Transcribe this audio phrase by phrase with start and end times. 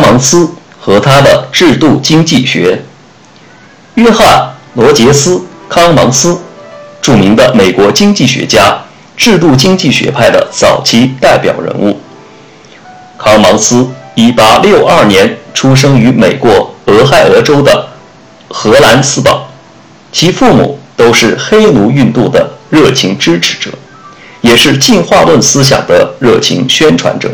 [0.00, 0.48] 康芒斯
[0.80, 2.82] 和他的制度经济学。
[3.96, 4.26] 约翰·
[4.80, 5.36] 罗杰斯·
[5.68, 6.38] 康芒斯，
[7.02, 8.82] 著名的美国经济学家，
[9.14, 12.00] 制度经济学派的早期代表人物。
[13.18, 13.86] 康芒斯
[14.16, 17.88] 1862年出生于美国俄亥俄州的
[18.48, 19.50] 荷兰斯堡，
[20.10, 23.70] 其父母都是黑奴运动的热情支持者，
[24.40, 27.30] 也是进化论思想的热情宣传者。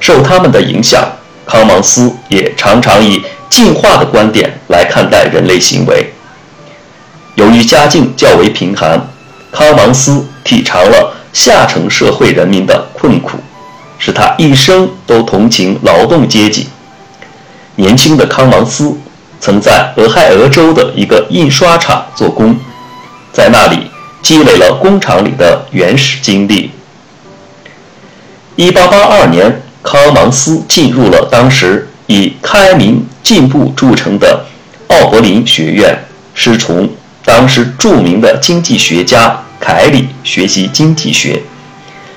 [0.00, 1.06] 受他们的影响，
[1.50, 6.12] 康芒斯也常常以进化的观点来看待人类行为。
[7.34, 9.04] 由于家境较为贫寒，
[9.50, 13.36] 康芒斯体尝了下层社会人民的困苦，
[13.98, 16.68] 使他一生都同情劳动阶级。
[17.74, 18.96] 年轻的康芒斯
[19.40, 22.56] 曾在俄亥俄州的一个印刷厂做工，
[23.32, 23.90] 在那里
[24.22, 26.70] 积累了工厂里的原始经历。
[28.56, 29.62] 1882年。
[29.82, 34.44] 康芒斯进入了当时以开明进步著称的
[34.88, 35.98] 奥柏林学院，
[36.34, 36.88] 师从
[37.24, 41.42] 当时著名的经济学家凯里学习经济学，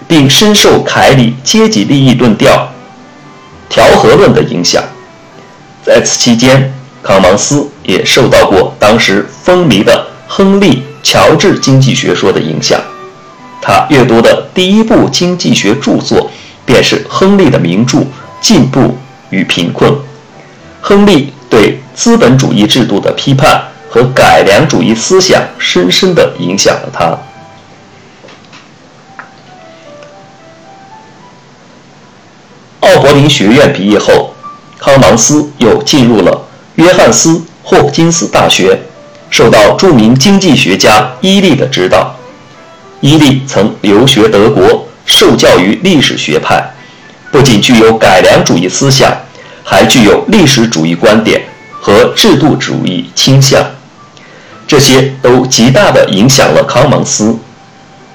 [0.07, 2.69] 并深受凯里阶级利益论调、
[3.69, 4.83] 调和论的影响。
[5.85, 12.81] 在此期间，康芒斯也受到过当时风靡的亨利·乔治经济学说的影响。
[13.61, 16.29] 他阅读的第一部经济学著作。
[16.73, 17.99] 便是亨利的名著
[18.41, 18.97] 《进步
[19.29, 19.91] 与贫困》。
[20.81, 27.15] 亨利对资本主义制度的批判和改良主义思想深深地影响了他。
[32.79, 34.33] 奥柏林学院毕业后，
[34.79, 36.41] 康芒斯又进入了
[36.73, 38.81] 约翰斯霍普金斯大学，
[39.29, 42.15] 受到著名经济学家伊利的指导。
[42.99, 44.82] 伊利曾留学德国。
[45.13, 46.67] 受教于历史学派，
[47.31, 49.15] 不仅具有改良主义思想，
[49.63, 51.39] 还具有历史主义观点
[51.79, 53.63] 和制度主义倾向，
[54.67, 57.37] 这些都极大地影响了康芒斯。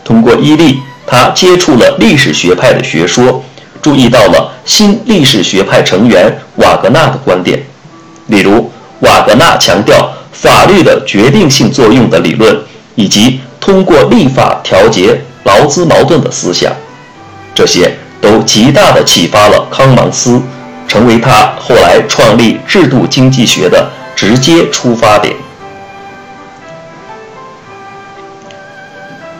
[0.05, 3.45] 通过伊利，他接触了历史学派的学说，
[3.81, 7.63] 注意到了新历史学派成员瓦格纳的观点，
[8.27, 8.69] 例如
[9.01, 12.59] 瓦格纳强调法律的决定性作用的理论，
[12.97, 15.21] 以及通过立法调节。
[15.45, 16.71] 劳资矛盾的思想，
[17.59, 20.41] 这些都极大地启发了康芒斯，
[20.87, 25.35] 成为他后来创立制度经济学的直接出发点。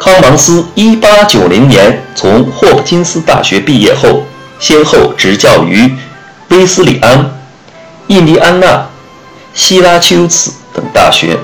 [0.01, 4.25] 康芒斯1890年从霍普金斯大学毕业后，
[4.59, 5.89] 先后执教于
[6.49, 7.31] 威斯里安、
[8.09, 8.85] 印第安纳、
[9.55, 11.39] 希拉丘茨等大学，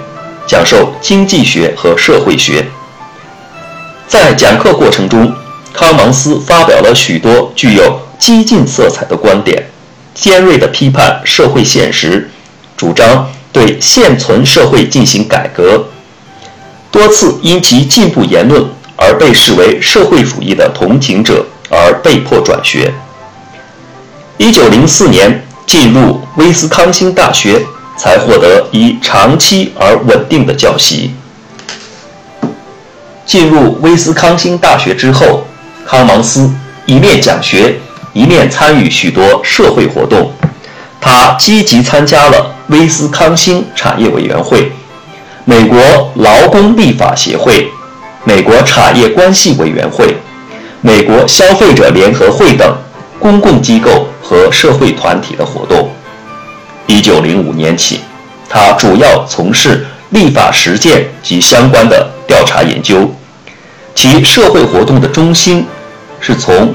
[0.45, 2.67] 讲授经济学和社会学。
[4.09, 5.33] 在讲课过程中，
[5.75, 9.69] 康芒斯发表了许多具有激进色彩的观点，
[10.15, 12.31] 尖锐地批判社会现实，
[12.77, 15.87] 主张对现存社会进行改革，
[16.93, 18.65] 多次因其进步言论
[18.97, 22.95] 而被视为社会主义的同情者而被迫转学。
[24.39, 27.61] 1904年进入威斯康星大学，
[27.97, 31.13] 才获得一长期而稳定的教习。
[33.27, 35.45] 进入威斯康星大学之后，
[35.87, 36.51] 康芒斯
[36.87, 37.79] 一面讲学，
[38.13, 40.33] 一面参与许多社会活动。
[41.01, 44.73] 他积极参加了威斯康星产业委员会、
[45.45, 45.79] 美国
[46.17, 47.69] 劳工立法协会、
[48.25, 50.17] 美国产业关系委员会、
[50.81, 52.75] 美国消费者联合会等
[53.19, 55.91] 公共机构和社会团体的活动。
[56.89, 58.01] 1905年起，
[58.49, 62.11] 他主要从事立法实践及相关的。
[62.27, 63.15] 调查研究，
[63.95, 65.67] 其社会活动的中心
[66.27, 66.75] 是从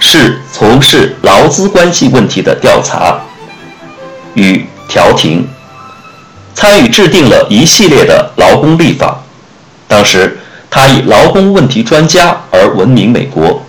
[0.00, 3.20] 是从事劳资关系问题的调查
[4.32, 5.46] 与调停，
[6.54, 9.20] 参与制定了一系列的劳工立法。
[9.86, 10.38] 当时
[10.70, 13.62] 他以劳工问题专家而闻名美国，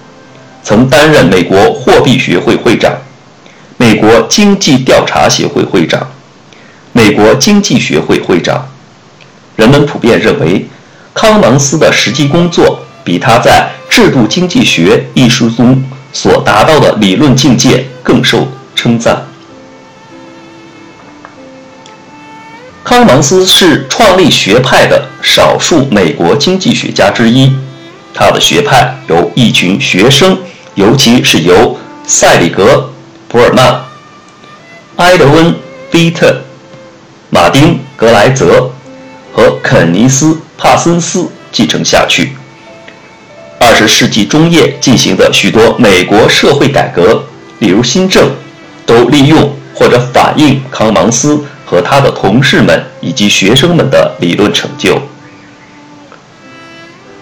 [0.64, 2.94] 曾担任美国货币学会会长、
[3.76, 6.10] 美国经济调查协会会长、
[6.94, 8.66] 美国经济学会会长。
[9.58, 10.66] 人们普遍认为。
[11.14, 15.84] 康芒斯的实际工作比他在《制度经济学》一书中
[16.14, 19.26] 所达到的理论境界更受称赞。
[22.84, 27.52] 康芒斯是创立学派的少数美国经济学家之一，
[28.14, 30.38] 他的学派由一群学生，
[30.76, 32.92] 尤其是由塞里格·
[33.32, 33.82] 博尔曼、
[34.98, 35.52] 埃德温·
[35.90, 36.44] 菲特、
[37.32, 38.70] 马丁·格莱泽
[39.34, 40.38] 和肯尼斯。
[40.56, 42.38] 帕森斯继承下去。
[43.78, 47.24] 十世纪中叶进行的许多美国社会改革，
[47.60, 48.32] 例如新政、
[48.88, 55.00] 都利用或者反映康芒斯和他的同事们以及学生们的理论成就。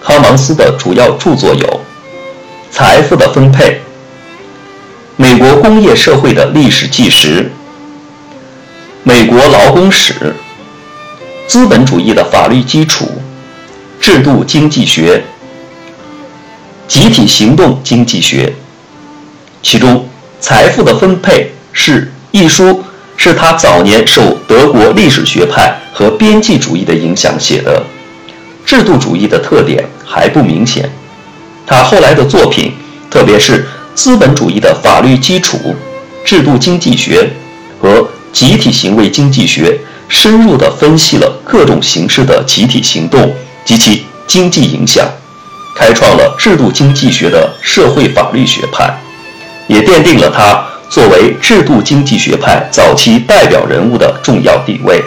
[0.02, 1.68] 康芒斯的主要著作有
[2.72, 3.66] 《财富的分配》
[5.18, 7.42] 《美国工业社会的历史纪实》
[9.04, 10.13] 《美国劳工史》
[11.48, 13.06] 《资本主义的法律基础》
[14.00, 15.18] 《制度经济学》
[16.88, 18.48] 《集体行动经济学》。
[19.64, 19.98] 其中，
[20.40, 21.44] 《财富的分配》
[21.74, 22.84] 是一书，
[23.18, 27.84] 是他早年受德国历史学派和边际主义的影响写的。
[28.66, 30.90] 制度主义的特点还不明显。
[31.68, 32.74] 他后来的作品，
[33.10, 33.66] 特别是
[33.96, 35.76] 资本主义的法律基础、
[36.24, 37.28] 制度经济学
[37.80, 43.34] 和集体行为经济学，深入地分析了各种形式的集体行动
[43.64, 45.08] 及其经济影响，
[45.75, 48.92] 开创了制度经济学的社会法律学派。
[49.68, 55.04] 也奠定了他作为制度经济学派早期代表人物的重要地位。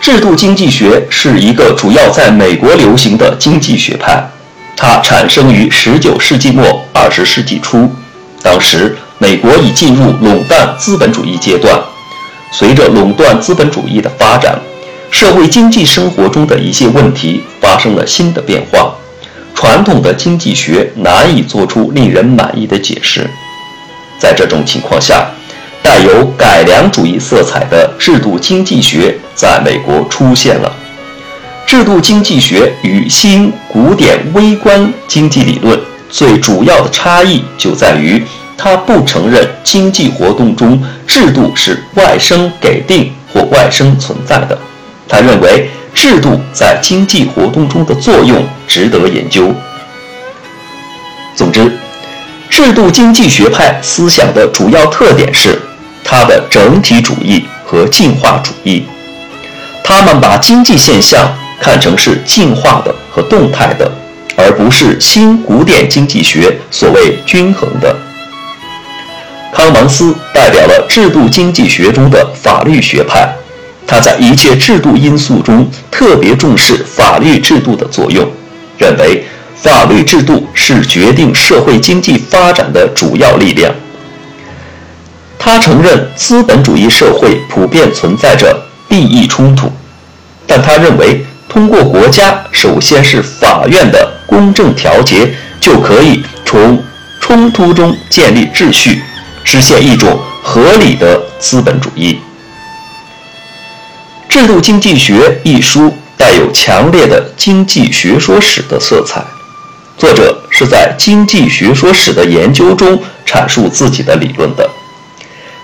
[0.00, 4.26] 制度经济学是一个主要在美国流行的经济学派，
[4.76, 7.90] 它产生于19世纪末20世纪初，
[8.40, 11.78] 当时美国已进入垄断资本主义阶段。
[12.52, 14.58] 随着垄断资本主义的发展，
[15.18, 18.94] 社会经济生活中的一些问题发生了新的变化。
[19.54, 23.26] 传统的经济学难以做出令人满意的解释，
[24.18, 25.30] 在这种情况下，
[25.82, 30.70] 带有改良主义色彩的制度经济学在美国出现了。
[31.66, 35.80] 制度经济学与新古典微观经济理论
[36.10, 38.22] 最主要的差异就在于，
[38.58, 44.58] 它不承认经济活动中制度是外生给定或外生存在的，
[45.08, 45.68] 他认为。
[45.96, 49.50] 制度在经济活动中的作用值得研究。
[51.34, 51.72] 总之，
[52.50, 55.58] 制度经济学派思想的主要特点是
[56.04, 58.84] 它的整体主义和进化主义。
[59.82, 63.90] 他们把经济现象看成是进化的和动态的，
[64.36, 67.96] 而不是新古典经济学所谓均衡的。
[69.50, 73.34] 康芒斯代表了制度经济学中的法律学派。
[73.86, 78.28] 他在一切制度因素中特别重视法律制度的作用，
[78.78, 79.24] 认为
[79.54, 83.72] 法律制度是决定社会经济发展的主要力量。
[85.38, 89.70] 他承认资本主义社会普遍存在着利益冲突，
[90.46, 96.82] 但他认为通过国家，首先是法院的公正调节，就可以从
[97.20, 99.00] 冲突中建立秩序，
[99.44, 102.14] 实现一种合理的资本主义。
[104.28, 105.14] 《制度经济学》
[105.44, 109.24] 一书带有强烈的经济学说史的色彩，
[109.96, 114.68] 作者是在经济学说史的研究中阐述自己的理论的。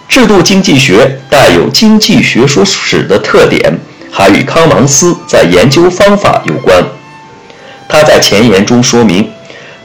[0.08, 3.78] 制度经济学带有经济学说史的特点，
[4.10, 6.84] 还与康芒斯在研究方法有关。
[7.88, 9.30] 他在前言中说明，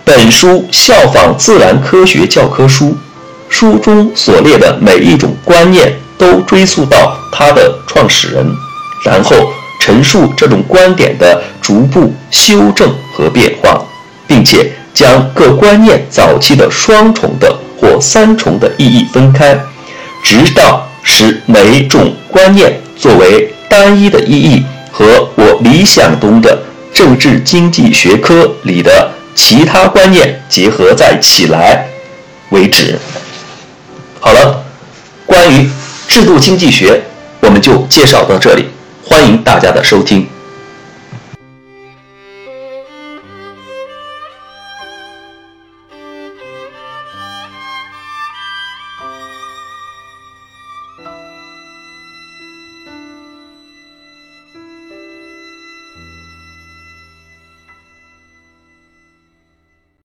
[0.05, 2.95] 本书效仿自然科学教科书，
[3.49, 8.45] 书中所列的每一种观念都追溯到它的创始人。
[9.03, 13.81] 然后陈述这种观点的逐步修正和变化，
[14.27, 19.57] 并且将各观念早期的双重的或三重的意义分开，
[20.23, 26.59] 直到使每种观念作为单一的意义和我理想中的
[26.91, 31.87] 政治经济学科里的其他观念结合在起来
[32.49, 32.97] 为止。
[34.19, 34.63] 好了，
[35.27, 35.69] 关于
[36.07, 37.01] 制度经济学，
[37.41, 38.65] 我们就介绍到这里。
[39.03, 40.27] 欢迎大家的收听。